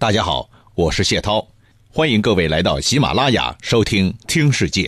[0.00, 1.44] 大家好，我是谢涛，
[1.90, 4.84] 欢迎各位来到喜马拉雅收听《听世界》。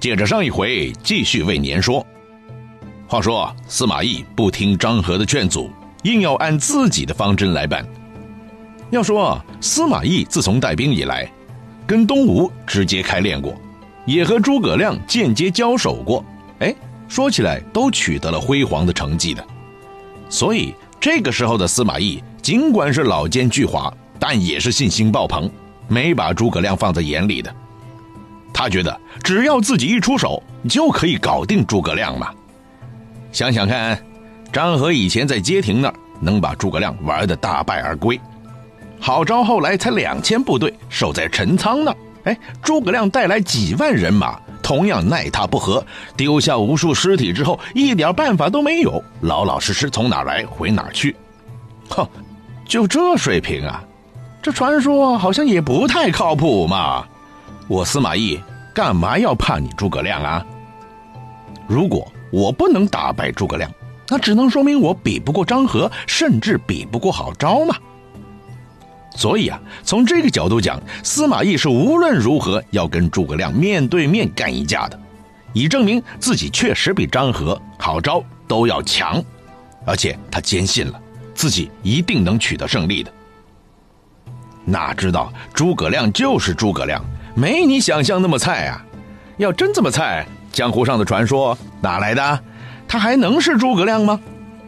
[0.00, 2.04] 接着上一回，继续为您说。
[3.06, 5.70] 话说司马懿不听张合的劝阻，
[6.04, 7.86] 硬要按自己的方针来办。
[8.90, 11.30] 要说司马懿自从带兵以来，
[11.86, 13.54] 跟东吴直接开练过，
[14.06, 16.24] 也和诸葛亮间接交手过，
[16.60, 16.74] 哎，
[17.06, 19.46] 说起来都取得了辉煌的成绩的。
[20.30, 22.24] 所以这个时候的司马懿。
[22.42, 25.48] 尽管是老奸巨猾，但也是信心爆棚，
[25.86, 27.54] 没把诸葛亮放在眼里的。
[28.52, 32.28] 他觉得只要自己一出手，就可以搞定诸葛亮嘛。
[33.30, 33.96] 想想看，
[34.52, 38.20] 张合以前在街亭那儿能把诸葛亮玩的大败而归，
[39.00, 45.84] 郝昭后来才两千部队守在陈仓那儿，哎，诸葛亮带来几万人马，同样奈他不何，
[46.16, 51.16] 丢下无数尸体之后，一点办法都没有，老老实实从哪来回哪去，
[51.88, 52.06] 哼。
[52.72, 53.84] 就这水平啊，
[54.40, 57.06] 这传说好像也不太靠谱嘛。
[57.68, 58.40] 我司马懿
[58.74, 60.42] 干嘛要怕你诸葛亮啊？
[61.66, 63.70] 如果我不能打败诸葛亮，
[64.08, 67.76] 那只能说明我比不过张合，甚至比不过郝昭嘛。
[69.14, 74.98] 所以啊，从这个角度讲，司马懿是无论如何要跟诸葛亮面对面干一架的，
[75.52, 79.22] 以证明自己确实比张合、郝昭都要强，
[79.84, 80.98] 而且他坚信了。
[81.34, 83.12] 自己一定能取得胜利的。
[84.64, 88.84] 哪知道诸葛亮就是诸葛亮，没你想象那么菜啊！
[89.38, 92.40] 要真这么菜，江湖上的传说哪来的？
[92.86, 94.20] 他还能是诸葛亮吗？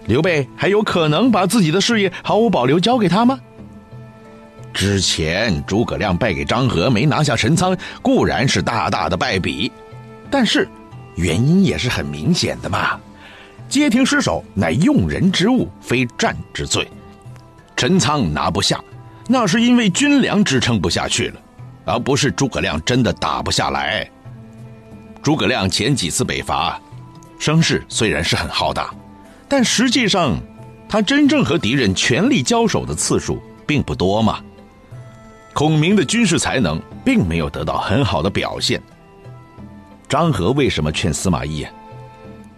[0.06, 3.38] 刘备还有可能把自己的事业毫无保留交给他吗？
[4.72, 9.70] 之前诸葛亮败给张合，没拿下陈仓，固然是大大的败笔，
[10.28, 10.68] 但是
[11.14, 12.98] 原因也是很明显的嘛。
[13.68, 16.88] 街亭失守乃用人之误，非战之罪。
[17.76, 18.80] 陈仓拿不下，
[19.26, 21.40] 那是因为军粮支撑不下去了，
[21.84, 24.08] 而不是诸葛亮真的打不下来。
[25.22, 26.80] 诸葛亮前几次北伐，
[27.38, 28.94] 声势虽然是很浩大，
[29.48, 30.38] 但实际上
[30.88, 34.38] 他真正和敌人全力交手的次数并不多嘛。
[35.52, 38.80] 孔明的军事才能并没有得到很好的表现。
[40.08, 41.66] 张合为什么劝司马懿？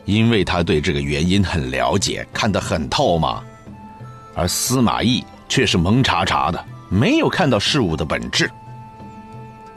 [0.07, 3.43] 因为他对这个原因很了解，看得很透嘛，
[4.35, 8.51] 而司马懿却是蒙查查的，没有看到事物的本质。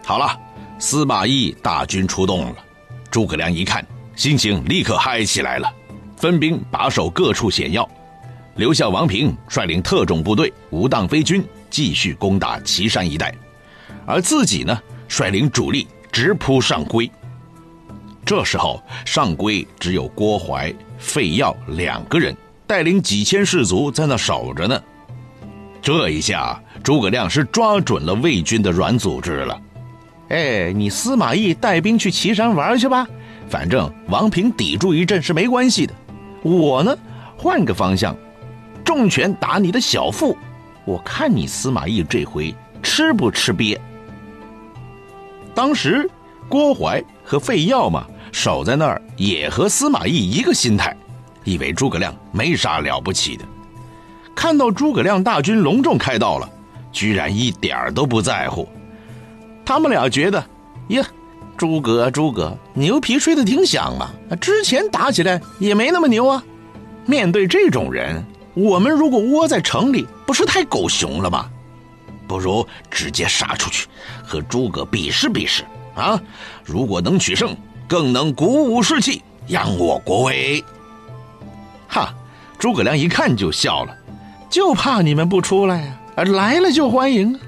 [0.06, 0.40] 好了，
[0.78, 2.56] 司马懿大军出动了，
[3.12, 3.85] 诸葛亮一看，
[4.16, 5.72] 心情立刻嗨起来了，
[6.16, 7.88] 分兵把守各处险要，
[8.56, 13.34] 留下王平率领特种部队无当飞军继续攻打岐山一带，
[14.06, 17.09] 而自己呢，率领主力直扑上邽。
[18.29, 24.79] 这时候，上邽只有郭淮、费耀两个人带领几千士卒在那守着呢。
[25.81, 29.59] 这一下，诸葛亮是抓准了魏军的软组织了。
[30.28, 33.07] 哎，你司马懿带兵去岐山玩去吧，
[33.50, 35.96] 反正王平抵住一阵是没关系的。
[36.44, 36.96] 我呢，
[37.35, 38.16] 换个方向，
[38.85, 40.38] 重拳打你的小腹，
[40.85, 42.53] 我看你司马懿这回
[42.84, 43.75] 吃不吃瘪。
[45.56, 46.07] 当时，
[46.47, 48.06] 郭淮和费耀嘛。
[48.31, 50.95] 守在那儿也和司马懿一个心态，
[51.44, 53.45] 以为诸葛亮没啥了不起的。
[54.35, 56.50] 看到诸葛亮大军隆重开道了，
[56.91, 58.67] 居然一点都不在乎。
[59.66, 60.44] 他们俩觉得，
[60.90, 61.03] 呀，
[61.57, 64.09] 诸葛诸葛牛皮吹得挺响嘛，
[64.40, 66.44] 之前打起来也没那么牛啊。
[67.06, 68.23] 面对这种人，
[68.53, 71.50] 我们如果窝在城里，不是太狗熊了吗？
[72.28, 73.88] 不如直接杀出去，
[74.23, 75.63] 和诸葛比试比试
[75.96, 76.22] 啊！
[76.63, 77.57] 如果能取胜。
[77.90, 80.64] 更能鼓舞士气，扬我国威。
[81.88, 82.14] 哈，
[82.60, 83.98] 诸葛亮一看就笑了，
[84.48, 86.00] 就怕你们不出来呀！
[86.26, 87.40] 来了就欢迎啊！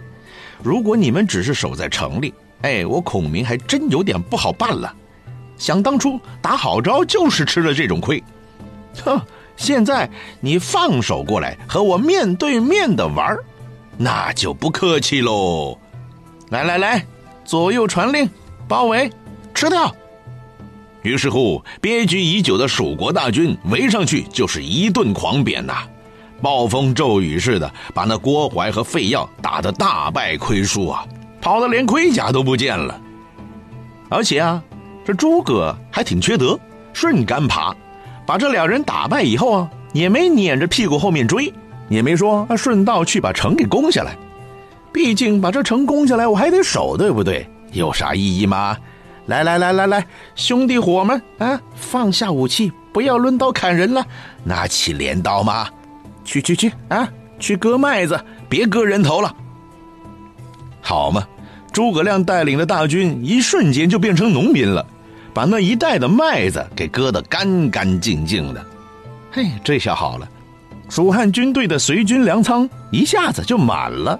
[0.63, 4.91] 如果你们只是守在城里，哎，我孔明还真有点不好办了。
[5.57, 8.23] 想当初打好招就是吃了这种亏，
[9.05, 9.21] 哼！
[9.57, 10.09] 现在
[10.39, 13.37] 你放手过来和我面对面的玩
[13.95, 15.77] 那就不客气喽。
[16.49, 17.05] 来来来，
[17.45, 18.27] 左右传令，
[18.67, 19.07] 包围，
[19.53, 19.95] 吃掉！
[21.03, 25.83] 于是乎，憋屈已久的蜀国大军围上去就是一顿狂扁呐，
[26.41, 31.05] 暴风骤雨似的把那郭淮和费耀打得大败亏输啊，
[31.41, 32.99] 跑得连盔甲都不见了。
[34.09, 34.61] 而且啊，
[35.05, 36.59] 这诸葛还挺缺德，
[36.93, 37.75] 顺杆爬，
[38.25, 41.51] 把这两人打败以后啊，也没撵着屁股后面追，
[41.89, 44.15] 也没说顺道去把城给攻下来。
[44.93, 47.49] 毕竟把这城攻下来，我还得守，对不对？
[47.71, 48.77] 有啥意义吗？
[49.27, 54.05] 来来来来来，兄弟伙们啊，放下武器，不要抡刀砍人了，
[54.43, 55.69] 拿起镰刀嘛，
[56.25, 57.07] 去去去啊，
[57.39, 58.19] 去割麦子，
[58.49, 59.33] 别割人头了。
[60.81, 61.25] 好嘛，
[61.71, 64.85] 诸葛亮带领的大军一瞬间就变成农民了，
[65.33, 68.65] 把那一带的麦子给割得干干净净的。
[69.31, 70.27] 嘿，这下好了，
[70.89, 74.19] 蜀汉军队的随军粮仓一下子就满了。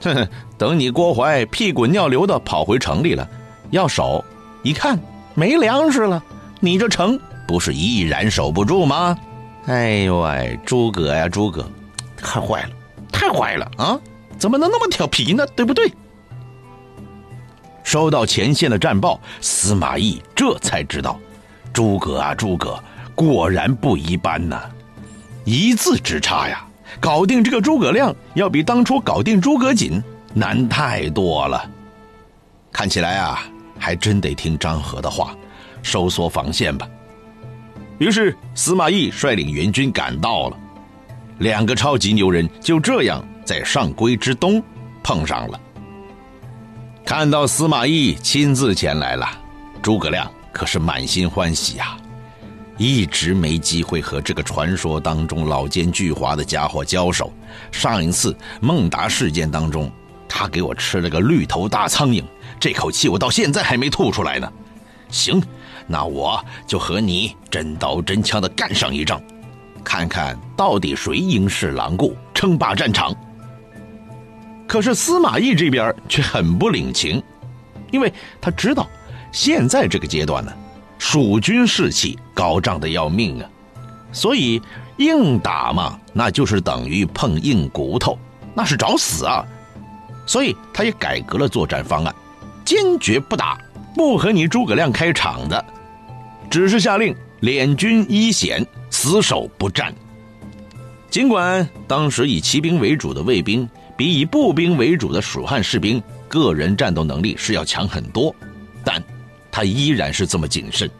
[0.00, 3.28] 哼哼，等你郭淮屁滚尿流的跑回城里了，
[3.74, 4.24] 要守，
[4.62, 4.96] 一看
[5.34, 6.22] 没粮食了，
[6.60, 9.18] 你这城不是依然守不住吗？
[9.66, 11.68] 哎呦喂，诸葛呀，诸葛，
[12.16, 12.68] 太坏了，
[13.10, 13.98] 太坏了啊！
[14.38, 15.44] 怎么能那么调皮呢？
[15.56, 15.92] 对不对？
[17.82, 21.18] 收到前线的战报，司马懿这才知道，
[21.72, 22.78] 诸葛啊，诸葛
[23.16, 24.62] 果然不一般呐，
[25.44, 26.64] 一字之差呀！
[27.00, 30.00] 搞定这个诸葛亮，要比当初搞定诸葛瑾
[30.32, 31.68] 难太多了。
[32.70, 33.42] 看起来啊，
[33.84, 35.36] 还真得听张合的话，
[35.82, 36.88] 收缩防线吧。
[37.98, 40.56] 于是司马懿率领援军赶到了，
[41.40, 44.62] 两个超级牛人就这样在上归之东
[45.02, 45.60] 碰上了。
[47.04, 49.28] 看到司马懿亲自前来了，
[49.82, 51.94] 诸葛亮可是满心欢喜呀。
[52.78, 57.30] 一直没机会和这个传说当中老奸巨猾的家伙交手。
[57.70, 59.92] 上一次孟达事件当中，
[60.36, 62.24] 他给我吃了个绿头大苍蝇，
[62.58, 64.52] 这口气我到现在还没吐出来呢。
[65.08, 65.40] 行。
[65.86, 69.22] 那我就和你真刀真枪的干上一仗，
[69.84, 73.14] 看看到底谁英势狼顾，称霸战场。
[74.66, 77.22] 可是司马懿这边却很不领情，
[77.92, 78.88] 因为他知道
[79.30, 80.50] 现在这个阶段呢，
[80.98, 83.48] 蜀军士气高涨的要命啊，
[84.10, 84.60] 所以
[84.96, 88.18] 硬打嘛，那就是等于碰硬骨头，
[88.54, 89.44] 那是找死啊。
[90.26, 92.14] 所以他也改革了作战方案，
[92.64, 93.58] 坚决不打，
[93.94, 95.64] 不和你诸葛亮开场的。
[96.50, 99.94] 只是下令敛军一险，死守不战。
[101.10, 108.34] 尽管当时以骑兵为主的卫兵比以步兵为主的蜀汉士兵个人战斗能力是要强很多，
[108.82, 109.02] 但
[109.52, 110.90] 他依然是这么谨慎。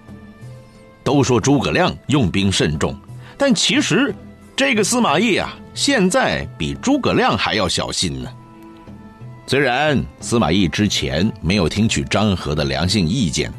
[1.03, 2.97] 都说诸葛亮用兵慎重，
[3.37, 4.15] 但其实
[4.55, 8.31] 这个司马懿啊，现在比诸葛亮还要小心呢。
[9.47, 13.53] 虽然司马懿之前没有听取张合的良性意见，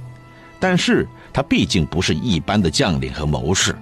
[0.59, 1.07] 但是。
[1.35, 3.75] 他毕竟不是一般的将领和谋士，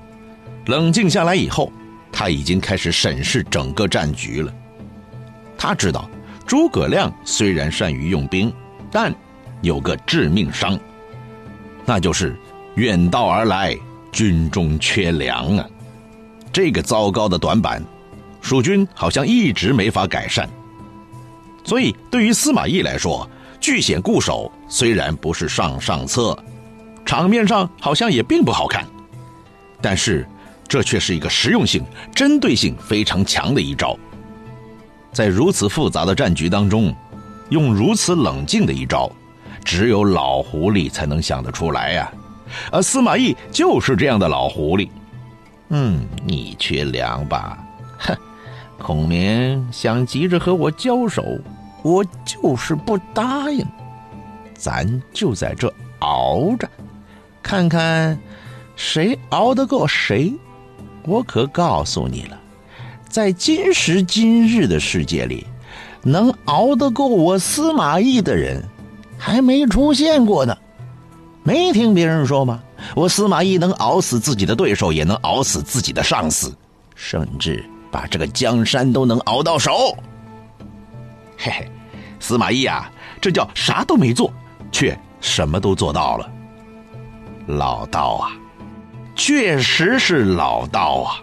[0.66, 1.72] 冷静下来以后，
[2.12, 4.52] 他已经开始审视整个战局了。
[5.56, 6.10] 他知道
[6.48, 8.52] 诸葛亮虽然善于用兵，
[8.92, 9.14] 但
[9.62, 10.80] 有个致命伤，
[11.86, 12.36] 那就是
[12.74, 13.78] 远道而来，
[14.12, 15.70] 军中缺粮啊！
[16.52, 17.84] 这个糟糕的短板，
[18.42, 20.50] 蜀军好像一直没法改善。
[21.64, 23.28] 所以，对于司马懿来说，
[23.60, 26.38] 据险固守虽然不是上上策。
[27.06, 28.86] 场面上好像也并不好看，
[29.82, 30.26] 但是
[30.68, 31.84] 这却是一个实用性、
[32.16, 33.98] 针对性非常强的一招。
[35.12, 36.96] 在如此复杂的战局当中，
[37.50, 39.12] 用如此冷静的一招，
[39.64, 42.12] 只有老狐狸才能想得出来呀。
[42.72, 44.90] 而司马懿就是这样的老狐狸。
[45.70, 47.58] 嗯，你缺粮吧？
[48.00, 48.16] 哼，
[48.80, 51.24] 孔明想急着和我交手，
[51.82, 53.66] 我就是不答应。
[54.56, 56.70] 咱就在这熬着。
[57.42, 58.18] 看看，
[58.76, 60.34] 谁熬得过谁？
[61.06, 62.40] 我可告诉你了，
[63.10, 65.46] 在今时今日的世界里，
[66.02, 68.64] 能熬得过我司马懿的人，
[69.18, 70.58] 还没出现过呢。
[71.44, 72.64] 没听别人说吗？
[72.96, 76.56] 我司马懿能熬死自己的对手，也能熬死自己的上司，
[76.96, 79.96] 甚至把这个江山都能熬到手。
[81.38, 81.72] 嘿嘿，
[82.20, 84.34] 司马懿啊，这叫啥都没做，
[84.72, 86.28] 却什么都做到了。
[87.46, 88.32] 老道啊，
[89.16, 91.22] 确实是老道啊。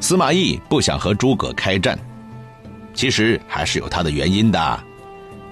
[0.00, 1.98] 司马懿不想和诸葛开战，
[2.94, 4.80] 其实还是有他的原因的。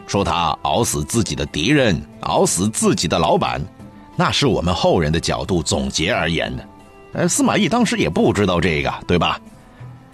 [0.06, 3.60] 说他熬死自己的敌人，熬死自己的老板，
[4.14, 6.64] 那是我们后人的角度总结而言的。
[7.16, 9.40] 呃，司马懿当时也不知道这个，对吧？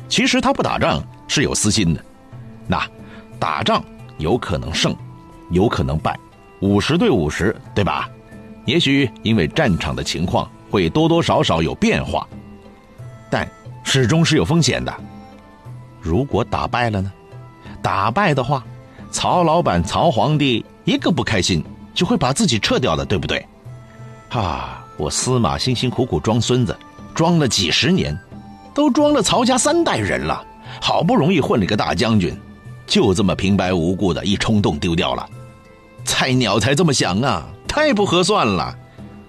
[0.09, 2.05] 其实他不打仗是有私心的。
[2.69, 2.81] 那
[3.41, 3.85] 打仗
[4.19, 4.95] 有可能胜，
[5.51, 6.17] 有可能败。
[6.61, 8.09] 五十对五十，对吧？
[8.67, 12.25] 也许因为战场的情况会多多少少有变化，
[13.29, 13.51] 但
[13.83, 14.95] 始终是有风险的。
[16.01, 17.13] 如果打败了呢？
[17.83, 18.65] 打败的话，
[19.11, 23.45] 曹老板、曹皇帝一个不开心，就会把自己撤掉的，对不对？
[24.29, 26.79] 啊，我司马辛辛苦苦装孙子，
[27.15, 28.19] 装了几十年，
[28.75, 30.45] 都装了曹家三代人了，
[30.81, 32.37] 好不容易混了个大将军，
[32.87, 35.29] 就这么平白无故的一冲动丢掉了。
[36.05, 38.77] 菜鸟才这么想啊，太不合算了，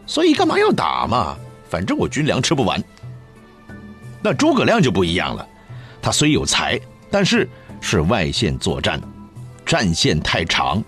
[0.05, 1.37] 所以干嘛要打嘛？
[1.69, 2.81] 反正我军粮吃不完。
[4.21, 5.47] 那诸葛亮就不一样了，
[6.01, 6.79] 他虽有才，
[7.11, 7.47] 但是
[7.81, 9.01] 是外线作战，
[9.65, 10.81] 战线太长，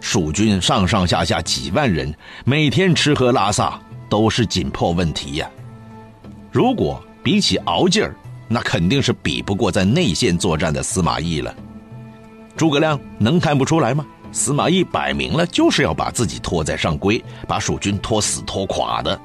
[0.00, 2.12] 蜀军上上下下几万人，
[2.44, 5.48] 每天吃喝拉撒都是紧迫问题呀。
[6.56, 8.16] 如果比起熬劲儿，
[8.48, 11.54] 那肯定是比不过在内线作战的司马懿了。
[12.56, 14.06] 诸葛亮能看不出来吗？
[14.32, 19.20] 司马懿摆明了就是要把自己拖在上邽，把蜀军拖死拖垮的。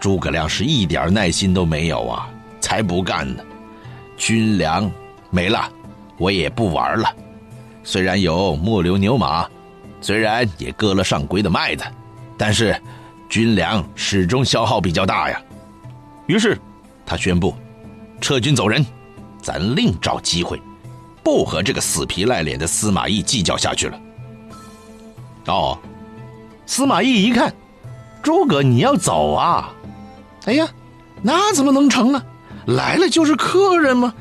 [0.00, 2.26] 诸葛亮是一点耐心都没有啊，
[2.62, 3.44] 才不干呢！
[4.16, 4.90] 军粮
[5.28, 5.70] 没了，
[6.16, 7.14] 我也不玩了。
[7.84, 9.46] 虽然有木牛牛马，
[10.00, 11.84] 虽然也割了上邽的麦子，
[12.38, 12.74] 但是
[13.28, 15.38] 军粮始终消耗比较大呀。
[16.26, 16.58] 于是
[17.04, 17.54] 他宣布
[18.20, 18.84] 撤军走人，
[19.42, 20.60] 咱另找机会，
[21.22, 24.00] 不和这个死皮赖脸的司马懿计较下去了。
[25.46, 25.78] 哦，
[26.66, 27.54] 司马懿一看，
[28.22, 29.72] 诸葛你要走啊？
[30.46, 30.68] 哎呀，
[31.22, 32.22] 那怎么能成呢？
[32.66, 34.12] 来了就是客人吗？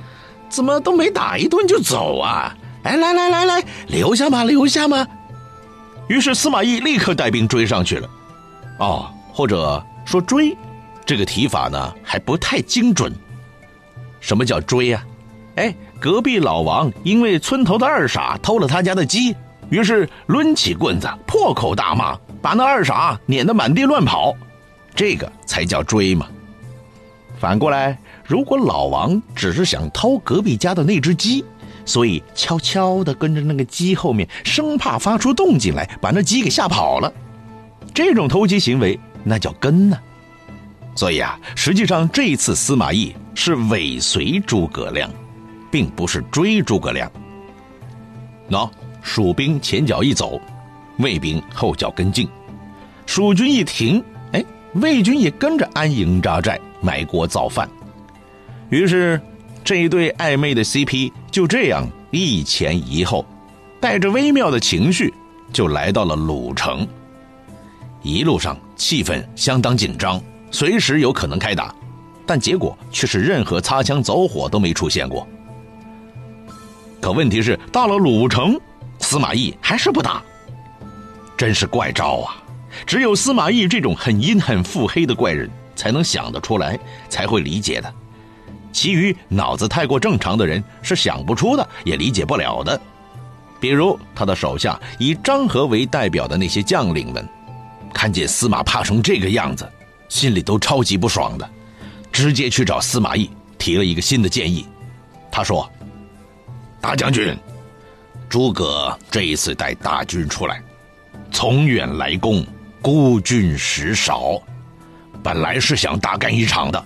[0.49, 2.55] 怎么都没打一顿就走啊？
[2.83, 5.07] 哎，来来来来，留下嘛，留下嘛。
[6.07, 8.07] 于是司马懿立刻带兵追上去了。
[8.77, 10.55] 哦，或者说追，
[11.05, 13.13] 这个提法呢还不太精准。
[14.19, 15.05] 什么叫追呀？
[15.55, 19.35] 哎，隔壁老王因为村头的二傻偷了他家的鸡，
[19.69, 24.35] 于是抡起棍子破口大骂，把那二傻撵得满地乱跑。
[24.95, 26.27] 这个才叫追嘛。
[27.39, 31.45] 反过来，如果老王只是想偷隔壁家的那只鸡，
[31.85, 37.13] 所以悄悄地跟着那个鸡后面，生怕发出动静来把那鸡给吓跑了，
[37.93, 39.97] 这种偷鸡行为那叫跟呢。
[40.95, 45.09] 所以啊，实际上这一次司马懿是尾随诸葛亮，
[45.69, 47.11] 并不是追诸葛亮。
[48.49, 48.69] 喏，
[49.01, 50.39] 蜀兵前脚一走，
[50.99, 52.27] 魏兵后脚跟进，
[53.05, 54.03] 蜀军一停。
[54.31, 54.43] 哎
[54.75, 57.69] 魏军也跟着安营扎寨，埋锅造饭。
[58.69, 59.19] 于是，
[59.63, 63.25] 这一对暧昧的 CP 就这样一前一后，
[63.79, 65.13] 带着微妙的情绪，
[65.53, 66.87] 就来到了鲁城。
[68.01, 70.21] 一路上气氛相当紧张，
[70.51, 71.73] 随时有可能开打，
[72.25, 75.27] 但结果却是任何擦枪走火都没出现过。
[77.01, 78.59] 可问题是，到了鲁城，
[78.99, 80.23] 司马懿还是不打，
[81.37, 82.41] 真是怪招啊！
[82.85, 86.77] 只有司马懿这种很阴很腹黑的怪人才能想得出来，
[87.09, 87.93] 才会理解的。
[88.71, 92.79] 其余脑子太过正常的人是想不出的，也理解不了的。
[93.59, 97.27] 比如他的手下以张合为代表的那些将领们，
[97.93, 99.65] 看见司马怕成这个样子，
[100.09, 101.49] 心里都超级不爽的，
[102.11, 104.65] 直接去找司马懿提了一个新的建议。
[105.31, 105.69] 他说
[106.81, 107.37] ：“大将军，
[108.29, 110.61] 诸葛这一次带大军出来，
[111.31, 112.45] 从远来攻。”
[112.81, 114.39] 孤军实少，
[115.23, 116.85] 本来是想大干一场的，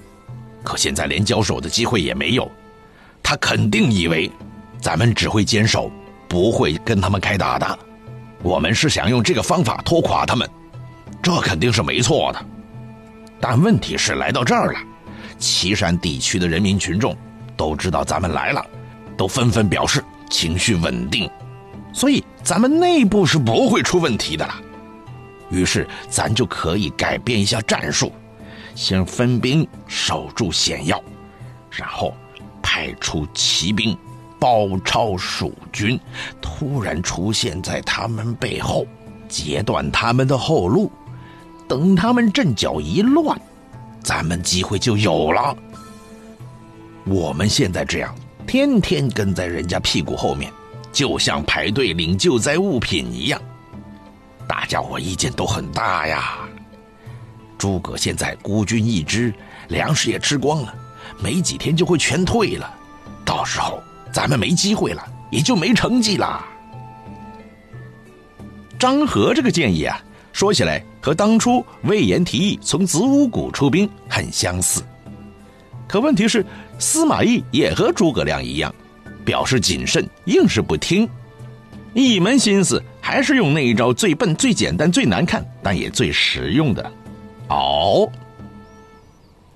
[0.64, 2.50] 可现在连交手的机会也没有。
[3.22, 4.32] 他肯定以为
[4.80, 5.92] 咱们只会坚守，
[6.30, 7.80] 不会跟他们开打的。
[8.42, 10.50] 我们是想用这个方法拖垮他们，
[11.22, 12.46] 这肯定是没错的。
[13.42, 14.80] 但问题是来到这儿了，
[15.38, 17.16] 岐山地区的人民群众
[17.56, 18.66] 都知道咱们来了，
[19.18, 21.30] 都纷纷表示情绪稳定，
[21.94, 24.56] 所以咱们内部是不会出问题的了。
[25.50, 28.12] 于是，咱就可以改变一下战术，
[28.76, 31.02] 先分兵守住险要，
[31.72, 32.14] 然后
[32.62, 33.98] 派出骑兵
[34.38, 36.00] 包抄蜀军，
[36.40, 38.86] 突然出现在他们背后，
[39.28, 40.92] 截断他们的后路。
[41.70, 43.40] 等他们阵脚一乱，
[44.02, 45.56] 咱们机会就有了。
[47.06, 48.14] 我们现在这样，
[48.48, 50.52] 天天跟在人家屁股后面，
[50.92, 53.40] 就像排队领救灾物品一样。
[54.48, 56.40] 大家伙意见都很大呀。
[57.56, 59.32] 诸葛现在孤军一支，
[59.68, 60.74] 粮食也吃光了，
[61.22, 62.74] 没几天就会全退了。
[63.24, 63.80] 到时候
[64.12, 66.44] 咱们没机会了，也就没成绩了。
[68.80, 74.82] 张合这个建议啊，说起来和当初魏延提议从子午谷出兵很相似。
[75.88, 76.46] 可问题是，
[76.78, 78.74] 司马懿也和诸葛亮一样，
[79.26, 81.10] 表示谨慎，硬是不听。
[81.94, 86.92] 一门心思还是用那一招最笨、最简单、最难看，但也最实用的，
[87.48, 88.08] 熬。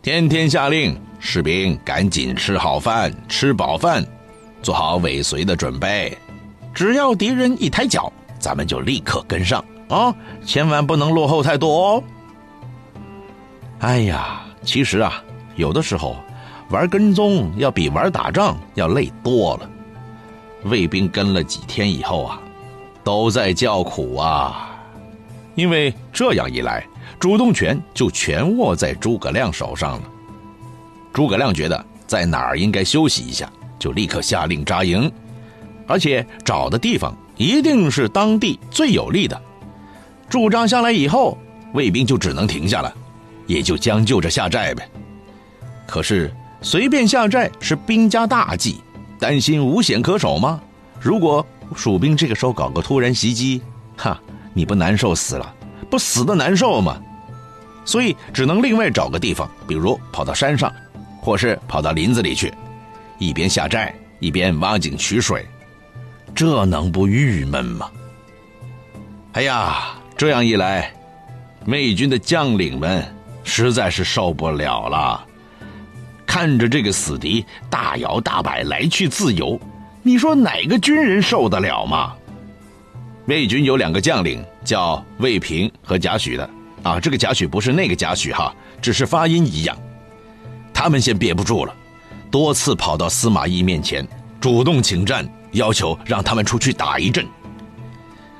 [0.01, 4.03] 天天下令，士兵赶紧吃好饭，吃饱饭，
[4.63, 6.18] 做好尾随的准备。
[6.74, 10.16] 只要敌人一抬脚，咱们就立刻跟上啊！
[10.46, 12.04] 千万不能落后太多哦。
[13.80, 15.24] 哎呀，其实啊，
[15.56, 16.16] 有的时候
[16.70, 19.70] 玩跟踪要比玩打仗要累多了。
[20.63, 22.40] 卫兵跟了几天以后啊，
[23.04, 24.72] 都在叫苦啊，
[25.56, 26.86] 因为这样一来，
[27.20, 30.04] 主动权就全握在诸葛亮手上了。
[31.12, 35.12] 诸葛亮觉得在哪儿应该休息一下，就立刻下令扎营，
[35.86, 39.40] 而且找的地方一定是当地最有利的。
[40.34, 41.38] 驻扎下来以后，
[41.74, 42.92] 卫兵就只能停下了，
[43.46, 44.90] 也就将就着下寨呗。
[45.86, 48.82] 可是随便下寨是兵家大忌，
[49.20, 50.60] 担心无险可守吗？
[51.00, 53.62] 如果蜀兵这个时候搞个突然袭击，
[53.96, 54.20] 哈，
[54.56, 55.54] 你不难受死了，
[55.88, 57.00] 不死的难受吗？
[57.86, 60.74] 所以只能另外找个地方，比如跑到山上，
[61.22, 62.52] 或是跑到林子里去，
[63.20, 65.46] 一边下寨一边挖井取水，
[66.34, 67.88] 这能不郁闷吗？
[69.34, 69.94] 哎呀！
[70.24, 70.89] 这样一来，
[71.65, 73.06] 魏军的将领们
[73.44, 75.22] 实在是受不了了。
[76.25, 79.60] 看着这个死敌大摇大摆来去自由，
[80.01, 82.13] 你说哪个军人受得了吗？
[83.25, 86.50] 魏军有两个将领叫魏平和贾诩的
[86.84, 89.77] 啊，这个贾诩不是那个贾诩哈，只是发音一样。
[90.74, 91.75] 他们先憋不住了，
[92.32, 94.08] 多次跑到司马懿面前，
[94.39, 97.27] 主动请战，要求让他们出去打一阵。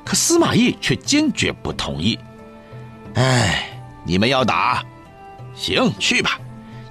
[0.04, 2.18] 可司马懿却坚决不同意。
[3.14, 3.68] 哎，
[4.04, 4.84] 你们要打，
[5.54, 6.38] 行，去吧，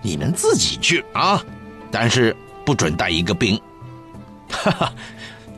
[0.01, 1.43] 你们自己去啊，
[1.91, 3.59] 但是不准带一个兵。
[4.49, 4.93] 哈哈，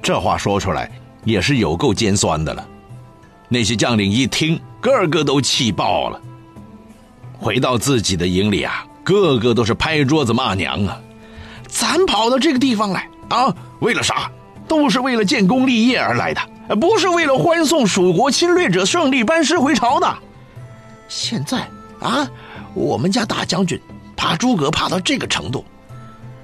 [0.02, 0.92] 这话说出来
[1.24, 2.68] 也是有够尖酸的了。
[3.48, 6.20] 那些将领一听，个个都气爆了。
[7.38, 11.00] 回到自己的营里啊，个个都是拍桌子骂娘啊！
[11.68, 14.30] 咱跑到这个地方来啊，为了啥？
[14.68, 16.42] 都是为了建功立业而来的。
[16.80, 20.18] 不是为了欢送蜀国侵略者胜利班师回朝的。
[21.08, 21.68] 现在
[22.00, 22.28] 啊，
[22.74, 23.80] 我们家大将军
[24.16, 25.64] 怕诸葛怕到这个程度，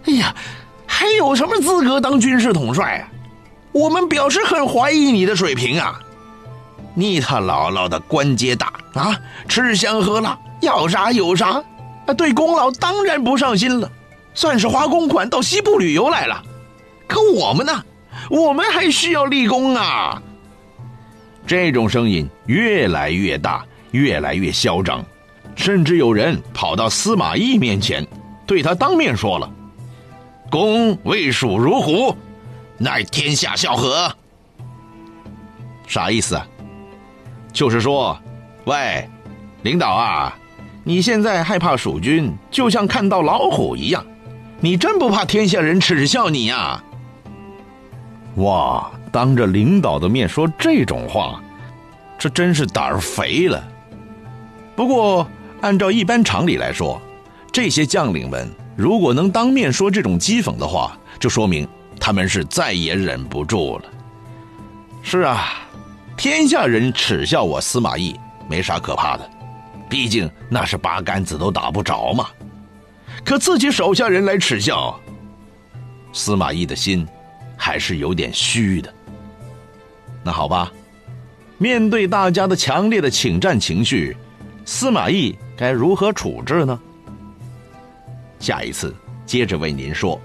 [0.05, 0.35] 哎呀，
[0.85, 3.09] 还有什么资格当军事统帅啊？
[3.71, 5.99] 我们表示很怀疑你的水平啊！
[6.93, 11.63] 你他姥姥的官阶大啊，吃香喝辣，要啥有啥，
[12.17, 13.89] 对功劳当然不上心了，
[14.33, 16.43] 算是花公款到西部旅游来了。
[17.07, 17.83] 可我们呢？
[18.31, 20.23] 我们还需要立功啊！
[21.45, 25.03] 这种声音越来越大，越来越嚣张，
[25.53, 28.07] 甚至有人跑到司马懿面前，
[28.47, 29.51] 对他当面说了
[30.49, 32.15] ：“公为蜀如虎，
[32.77, 34.09] 乃天下笑何？”
[35.85, 36.47] 啥意思啊？
[37.51, 38.17] 就是说，
[38.63, 39.05] 喂，
[39.63, 40.33] 领导啊，
[40.85, 44.05] 你现在害怕蜀军，就像看到老虎一样，
[44.61, 46.81] 你真不怕天下人耻笑你呀？
[48.35, 48.91] 哇！
[49.11, 51.43] 当着领导的面说这种话，
[52.17, 53.61] 这真是胆儿肥了。
[54.73, 55.27] 不过，
[55.59, 57.01] 按照一般常理来说，
[57.51, 61.67] 这些将领们如果能当面说这种讥讽的话，就说明
[61.99, 63.83] 他们是再也忍不住了。
[65.03, 65.67] 是啊，
[66.15, 68.17] 天下人耻笑我司马懿，
[68.47, 69.29] 没啥可怕的，
[69.89, 72.27] 毕竟那是八竿子都打不着嘛。
[73.25, 74.97] 可自己手下人来耻笑，
[76.13, 77.05] 司马懿的心。
[77.63, 78.91] 还是有点虚的。
[80.23, 80.73] 那好吧，
[81.59, 84.17] 面对大家的强烈的请战情绪，
[84.65, 86.79] 司马懿该如何处置呢？
[88.39, 88.95] 下一次
[89.27, 90.19] 接着为您说。